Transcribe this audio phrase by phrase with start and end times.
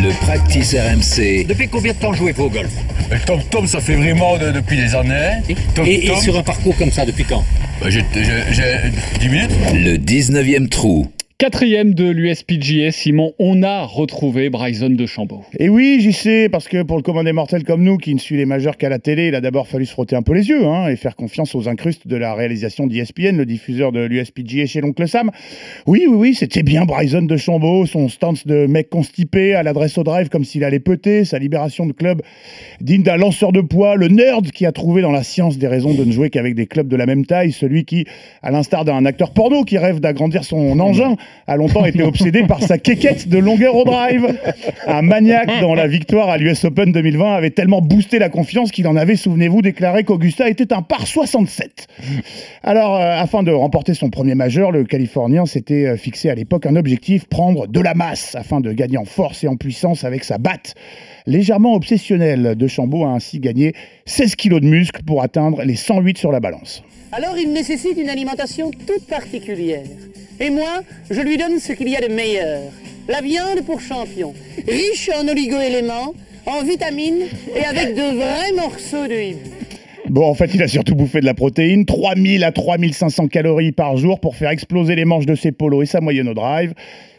[0.00, 1.44] Le practice RMC.
[1.46, 2.70] Depuis combien de temps jouez-vous au golf
[3.10, 5.38] Le Tom Tom, ça fait vraiment de- depuis des années.
[5.74, 7.44] Tom et, et Tom, sur un parcours comme ça, depuis quand
[7.80, 8.90] bah, j'ai j'ai- j'ai
[9.20, 9.50] 10 minutes.
[9.74, 11.10] Le 19e trou.
[11.40, 15.44] Quatrième de l'USPGA, Simon, on a retrouvé Bryson de Chambaud.
[15.56, 18.36] Et oui, j'y sais, parce que pour le commandé mortel comme nous, qui ne suit
[18.36, 20.66] les majeurs qu'à la télé, il a d'abord fallu se frotter un peu les yeux
[20.66, 24.80] hein, et faire confiance aux incrustes de la réalisation d'ESPN, le diffuseur de l'USPGA chez
[24.80, 25.30] l'oncle Sam.
[25.86, 29.96] Oui, oui, oui, c'était bien Bryson de Chambaud, son stance de mec constipé à l'adresse
[29.96, 32.20] au drive comme s'il allait peter, sa libération de club
[32.80, 35.94] digne d'un lanceur de poids, le nerd qui a trouvé dans la science des raisons
[35.94, 38.06] de ne jouer qu'avec des clubs de la même taille, celui qui,
[38.42, 41.14] à l'instar d'un acteur porno qui rêve d'agrandir son engin,
[41.48, 44.38] a longtemps été obsédé par sa quéquette de longueur au drive.
[44.86, 48.86] Un maniaque dans la victoire à l'US Open 2020 avait tellement boosté la confiance qu'il
[48.86, 51.86] en avait, souvenez-vous, déclaré qu'Augusta était un par 67.
[52.62, 56.66] Alors, euh, afin de remporter son premier majeur, le Californien s'était euh, fixé à l'époque
[56.66, 60.24] un objectif, prendre de la masse, afin de gagner en force et en puissance avec
[60.24, 60.74] sa batte.
[61.26, 63.74] Légèrement obsessionnel, De Chambaud a ainsi gagné
[64.04, 66.82] 16 kilos de muscle pour atteindre les 108 sur la balance.
[67.12, 69.84] Alors il nécessite une alimentation toute particulière.
[70.40, 72.62] Et moi, je lui donne ce qu'il y a de meilleur.
[73.08, 74.34] La viande pour champion,
[74.66, 76.14] riche en oligo-éléments,
[76.46, 77.24] en vitamines
[77.56, 79.50] et avec de vrais morceaux de hibou.
[80.08, 83.96] Bon, en fait, il a surtout bouffé de la protéine, 3000 à 3500 calories par
[83.96, 86.72] jour pour faire exploser les manches de ses polos et sa moyenne au drive.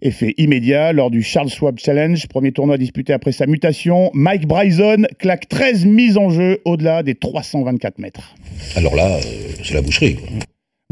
[0.00, 4.10] Effet immédiat lors du Charles Schwab Challenge, premier tournoi disputé après sa mutation.
[4.14, 8.34] Mike Bryson claque 13 mises en jeu au-delà des 324 mètres.
[8.74, 9.20] Alors là, euh,
[9.62, 10.16] c'est la boucherie.
[10.16, 10.26] quoi.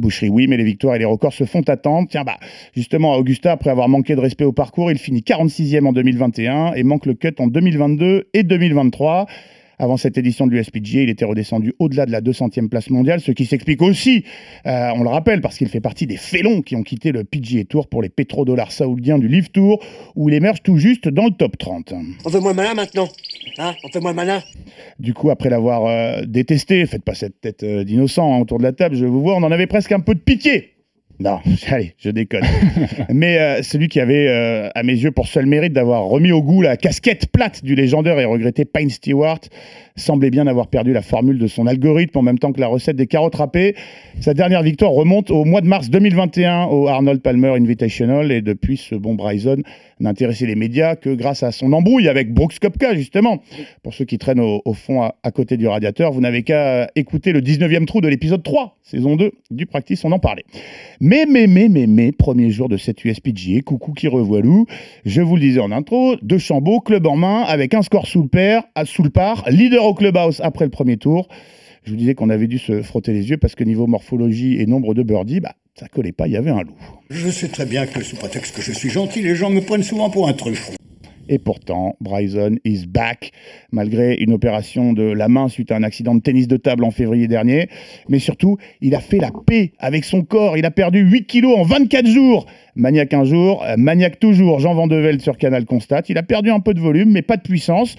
[0.01, 2.09] Boucherie, oui, mais les victoires et les records se font attendre.
[2.11, 2.39] Tiens, bah,
[2.75, 6.83] justement, Augusta, après avoir manqué de respect au parcours, il finit 46e en 2021 et
[6.83, 9.27] manque le cut en 2022 et 2023.
[9.81, 13.33] Avant cette édition de l'USPGA, il était redescendu au-delà de la 200e place mondiale, ce
[13.33, 14.25] qui s'explique aussi,
[14.67, 17.65] euh, on le rappelle, parce qu'il fait partie des félons qui ont quitté le PGA
[17.65, 19.83] Tour pour les pétrodollars saoudiens du Live Tour,
[20.17, 21.95] où il émerge tout juste dans le top 30.
[22.27, 23.09] On fait moins malin maintenant.
[23.59, 24.43] Hein On fait moins malin.
[24.99, 28.63] Du coup, après l'avoir euh, détesté, faites pas cette tête euh, d'innocent hein, autour de
[28.63, 30.75] la table, je vous vois, on en avait presque un peu de pitié.
[31.21, 31.39] Non,
[31.69, 32.45] allez, je déconne.
[33.11, 36.43] Mais euh, celui qui avait, euh, à mes yeux, pour seul mérite d'avoir remis au
[36.43, 39.41] goût la casquette plate du légendaire et regretté Payne Stewart,
[39.97, 42.97] semblait bien avoir perdu la formule de son algorithme en même temps que la recette
[42.97, 43.77] des carottes râpées.
[44.21, 48.79] Sa dernière victoire remonte au mois de mars 2021 au Arnold Palmer Invitational et depuis
[48.79, 49.59] ce bon Bryson
[50.01, 53.43] n'a intéressé les médias que grâce à son embrouille avec Brooks Koepka justement.
[53.83, 57.41] Pour ceux qui traînent au, fond à, côté du radiateur, vous n'avez qu'à écouter le
[57.41, 60.45] 19e trou de l'épisode 3, saison 2 du Practice, on en parlait.
[61.01, 64.67] Mais, mais, mais, mais, mais, premier jour de cette USPGA, coucou qui revoilou,
[65.05, 68.23] je vous le disais en intro, deux Chambaud, club en main, avec un score sous
[68.23, 71.29] le, pair, à- sous le par, leader au clubhouse après le premier tour.
[71.85, 74.67] Je vous disais qu'on avait dû se frotter les yeux parce que niveau morphologie et
[74.67, 76.77] nombre de birdies, bah, ça collait pas, il y avait un loup.
[77.11, 79.83] Je sais très bien que sous prétexte que je suis gentil, les gens me prennent
[79.83, 80.71] souvent pour un truffe.
[81.31, 83.31] Et pourtant, Bryson is back,
[83.71, 86.91] malgré une opération de la main suite à un accident de tennis de table en
[86.91, 87.69] février dernier.
[88.09, 90.59] Mais surtout, il a fait la paix avec son corps.
[90.59, 92.47] Il a perdu 8 kilos en 24 jours.
[92.75, 94.59] Maniaque un jour, euh, maniaque toujours.
[94.59, 96.09] Jean Vandevelde sur Canal constate.
[96.09, 97.97] Il a perdu un peu de volume, mais pas de puissance.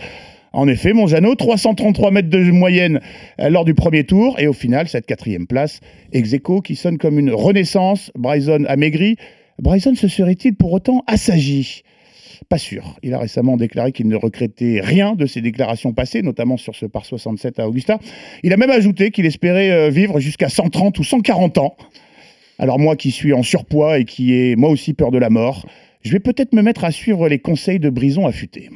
[0.54, 3.00] En effet, mon Jeannot, 333 mètres de moyenne
[3.40, 4.38] euh, lors du premier tour.
[4.38, 5.80] Et au final, cette quatrième place,
[6.12, 8.12] ex aequo, qui sonne comme une renaissance.
[8.16, 9.16] Bryson a maigri.
[9.60, 11.84] Bryson se serait-il pour autant assagi?
[12.50, 12.98] Pas sûr.
[13.02, 16.86] Il a récemment déclaré qu'il ne regrettait rien de ses déclarations passées, notamment sur ce
[16.86, 18.00] par 67 à Augusta.
[18.44, 21.78] Il a même ajouté qu'il espérait euh, vivre jusqu'à 130 ou 140 ans.
[22.60, 25.66] Alors moi qui suis en surpoids et qui ai moi aussi peur de la mort,
[26.02, 28.70] je vais peut-être me mettre à suivre les conseils de Brison affûté.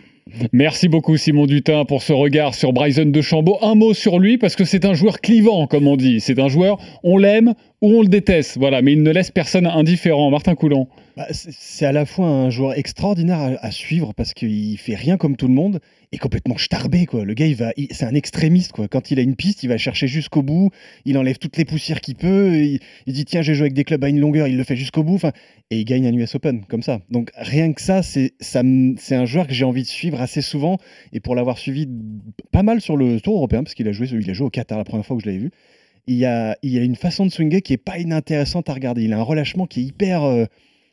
[0.52, 3.58] Merci beaucoup Simon Dutin pour ce regard sur Bryson de Chambaud.
[3.62, 6.20] Un mot sur lui parce que c'est un joueur clivant comme on dit.
[6.20, 7.54] C'est un joueur, on l'aime
[7.94, 8.58] on le déteste.
[8.58, 10.30] Voilà, mais il ne laisse personne indifférent.
[10.30, 10.88] Martin Coulon.
[11.18, 15.38] Bah, c'est à la fois un joueur extraordinaire à, suivre parce qu'il fait rien comme
[15.38, 15.80] tout le monde
[16.12, 17.24] et complètement starbé quoi.
[17.24, 18.90] Le gars, il va, c'est un extrémiste quoi.
[18.90, 20.72] Quand il a une piste, il va chercher jusqu'au bout.
[21.06, 22.56] Il enlève toutes les poussières qu'il peut.
[22.56, 24.48] Il, il dit tiens, j'ai joué avec des clubs à une longueur.
[24.48, 25.20] Il le fait jusqu'au bout.
[25.72, 27.00] Et il gagne un US Open comme ça.
[27.10, 28.62] Donc rien que ça, c'est ça,
[28.98, 30.78] c'est un joueur que j'ai envie de suivre assez souvent.
[31.14, 31.88] Et pour l'avoir suivi
[32.52, 34.78] pas mal sur le Tour européen parce qu'il a joué, il a joué au Qatar
[34.78, 35.52] la première fois que je l'avais vu.
[36.08, 39.04] Il y a, une façon de swinger qui est pas inintéressante à regarder.
[39.04, 40.46] Il a un relâchement qui est hyper euh,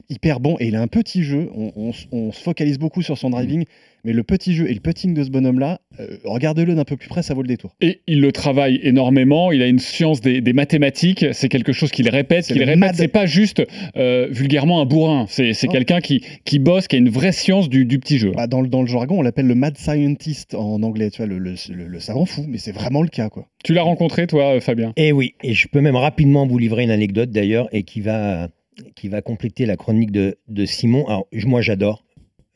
[0.08, 1.48] hyper bon et il a un petit jeu.
[1.54, 3.64] On, on s- on se focalise beaucoup sur son driving,
[4.04, 7.08] mais le petit jeu et le putting de ce bonhomme-là, euh, regardez-le d'un peu plus
[7.08, 7.74] près, ça vaut le détour.
[7.80, 9.52] Et il le travaille énormément.
[9.52, 11.24] Il a une science des, des mathématiques.
[11.32, 12.78] C'est quelque chose qu'il répète, C'est qu'il répète.
[12.78, 13.62] mad- C'est pas juste
[13.96, 15.26] euh, vulgairement un bourrin.
[15.28, 18.32] C'est quelqu'un qui, qui bosse, qui a une vraie science du, du petit jeu.
[18.34, 21.26] Bah, dans, le, dans le jargon, on l'appelle le mad scientist en anglais, tu vois,
[21.26, 23.46] le, le, le- le savant fou, mais c'est vraiment le cas, quoi.
[23.64, 24.92] Tu l'as rencontré, toi, Fabien?
[24.96, 28.48] Et oui, et je peux même rapidement vous livrer une anecdote d'ailleurs et qui va,
[28.94, 30.36] qui va compléter la chronique de,
[30.66, 31.06] Simon.
[31.06, 32.04] Alors, moi j'adore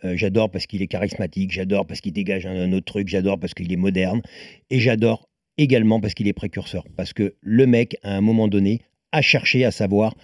[0.04, 3.38] Euh, j'adore parce qu'il est charismatique, j'adore parce qu'il dégage un, un autre truc, j'adore
[3.40, 4.20] parce qu'il est moderne,
[4.68, 5.26] et j'adore
[5.56, 6.84] également parce qu'il est précurseur.
[6.96, 8.82] Parce que le mec, à un moment donné,
[9.12, 10.14] a cherché à savoir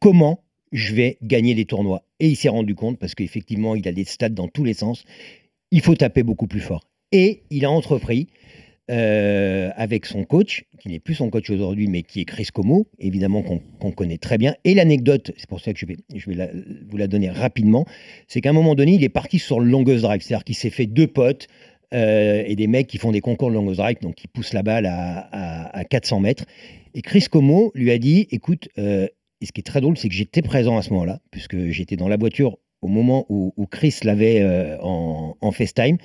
[0.00, 0.42] comment
[0.72, 2.02] je vais gagner des tournois.
[2.18, 5.04] Et il s'est rendu compte, parce qu'effectivement, il a des stats dans tous les sens,
[5.70, 6.82] il faut taper beaucoup plus fort.
[7.12, 8.26] Et il a entrepris,
[8.90, 12.86] euh, avec son coach, qui n'est plus son coach aujourd'hui, mais qui est Chris Como,
[12.98, 14.54] évidemment qu'on connaît très bien.
[14.64, 16.50] Et l'anecdote, c'est pour ça que je vais, je vais
[16.88, 17.84] vous la donner rapidement,
[18.28, 20.70] c'est qu'à un moment donné, il est parti sur le longest drive, c'est-à-dire qu'il s'est
[20.70, 21.48] fait deux potes
[21.94, 24.62] euh, et des mecs qui font des concours de longest drive, donc qui poussent la
[24.62, 26.44] balle à, à- à 400 mètres.
[26.94, 29.06] Et Chris Como lui a dit, écoute, euh,
[29.40, 31.96] et ce qui est très drôle, c'est que j'étais présent à ce moment-là, puisque j'étais
[31.96, 35.96] dans la voiture au moment où, où Chris l'avait euh, en, en FaceTime.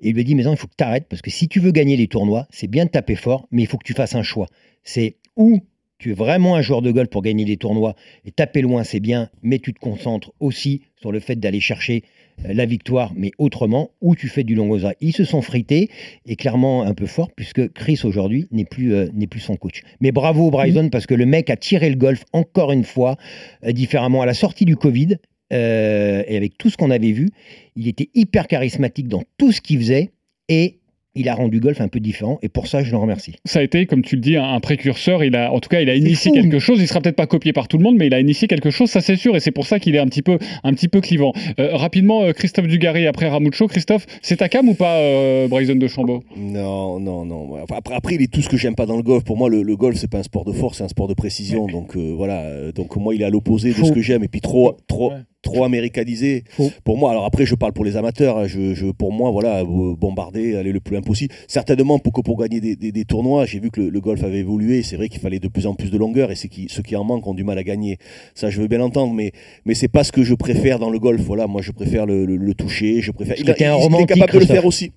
[0.00, 1.48] Et il lui a dit, mais non, il faut que tu arrêtes, parce que si
[1.48, 3.94] tu veux gagner les tournois, c'est bien de taper fort, mais il faut que tu
[3.94, 4.46] fasses un choix.
[4.82, 5.60] C'est où
[5.98, 7.94] tu es vraiment un joueur de golf pour gagner des tournois,
[8.24, 12.02] et taper loin, c'est bien, mais tu te concentres aussi sur le fait d'aller chercher
[12.44, 15.88] euh, la victoire, mais autrement, ou tu fais du long aux Ils se sont frités,
[16.26, 19.82] et clairement un peu fort, puisque Chris aujourd'hui n'est plus, euh, n'est plus son coach.
[20.00, 23.16] Mais bravo Bryson, parce que le mec a tiré le golf encore une fois,
[23.64, 25.16] euh, différemment à la sortie du Covid,
[25.52, 27.28] euh, et avec tout ce qu'on avait vu,
[27.76, 30.10] il était hyper charismatique dans tout ce qu'il faisait,
[30.48, 30.78] et
[31.16, 33.34] il a rendu golf un peu différent, et pour ça, je le remercie.
[33.44, 35.24] Ça a été, comme tu le dis, un, précurseur.
[35.24, 36.34] Il a, en tout cas, il a initié fou.
[36.34, 36.78] quelque chose.
[36.80, 38.90] Il sera peut-être pas copié par tout le monde, mais il a initié quelque chose,
[38.90, 39.34] ça c'est sûr.
[39.34, 41.32] Et c'est pour ça qu'il est un petit peu, un petit peu clivant.
[41.58, 43.66] Euh, rapidement, euh, Christophe Dugarry après Ramucho.
[43.66, 47.56] Christophe, c'est ta cam ou pas, euh, Bryson de Chambaud Non, non, non.
[47.56, 49.24] Après, après, il est tout ce que j'aime pas dans le golf.
[49.24, 51.14] Pour moi, le, le golf, c'est pas un sport de force, c'est un sport de
[51.14, 51.66] précision.
[51.66, 52.72] Donc euh, voilà.
[52.72, 54.22] Donc moi, il est à l'opposé de ce que j'aime.
[54.22, 55.12] Et puis trop, trop,
[55.46, 56.44] trop américanisé.
[56.50, 56.70] Faux.
[56.84, 58.38] Pour moi, alors après, je parle pour les amateurs.
[58.38, 61.32] hein, Je, je, pour moi, voilà, euh, bombarder, aller le plus loin possible.
[61.48, 64.38] Certainement, pour, pour gagner des, des- des tournois, j'ai vu que le, le golf avait
[64.40, 64.82] évolué.
[64.82, 66.30] C'est vrai qu'il fallait de plus en plus de longueur.
[66.30, 67.98] Et c'est qui, ceux qui en manquent ont du mal à gagner.
[68.34, 69.12] Ça, je veux bien l'entendre.
[69.14, 69.32] Mais,
[69.64, 71.22] mais c'est pas ce que je préfère dans le golf.
[71.22, 73.00] Voilà, moi, je préfère le, le- le toucher.
[73.00, 73.36] Je préfère.
[73.36, 74.90] Que t'es un il est capable de le faire aussi.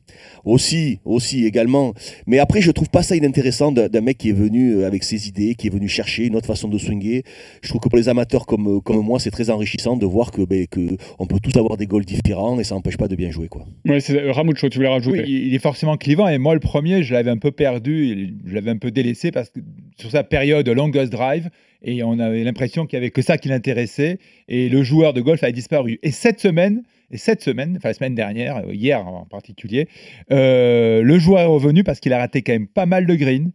[0.45, 1.93] Aussi, aussi également.
[2.25, 5.27] Mais après, je trouve pas ça inintéressant d'un mec qui est venu euh, avec ses
[5.27, 7.23] idées, qui est venu chercher une autre façon de swinger.
[7.61, 10.38] Je trouve que pour les amateurs comme, comme moi, c'est très enrichissant de voir que,
[10.45, 13.31] ben, que on peut tous avoir des goals différents et ça n'empêche pas de bien
[13.31, 13.47] jouer.
[13.47, 13.65] Quoi.
[13.85, 16.27] Ouais, c'est euh, Ramucho, tu voulais rajouter Oui, il est forcément clivant.
[16.27, 19.49] Et moi, le premier, je l'avais un peu perdu, je l'avais un peu délaissé parce
[19.49, 19.59] que
[19.97, 21.49] sur sa période longest drive,
[21.81, 24.19] et on avait l'impression qu'il n'y avait que ça qui l'intéressait.
[24.47, 25.99] Et le joueur de golf a disparu.
[26.03, 29.87] Et cette semaine, et cette semaine, enfin la semaine dernière, euh, hier en particulier,
[30.31, 33.51] euh, le joueur est revenu parce qu'il a raté quand même pas mal de greens.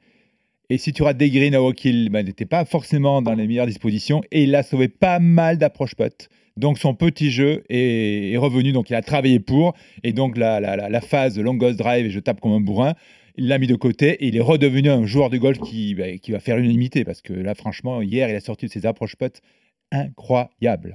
[0.70, 3.46] Et si tu rates des greens à Hill, ben, il n'était pas forcément dans les
[3.46, 4.22] meilleures dispositions.
[4.32, 6.30] Et il a sauvé pas mal d'approche putt.
[6.56, 9.74] Donc son petit jeu est, revenu, donc il a travaillé pour.
[10.02, 12.94] Et donc la, la, la, phase longest drive et je tape comme un bourrin,
[13.36, 16.16] il l'a mis de côté et il est redevenu un joueur de golf qui, bah,
[16.18, 17.04] qui va faire l'unanimité.
[17.04, 19.40] Parce que là, franchement, hier, il a sorti de ses approches putt
[19.90, 20.92] incroyables.